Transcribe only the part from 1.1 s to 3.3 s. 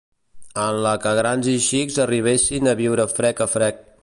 grans i xics arribessin a viure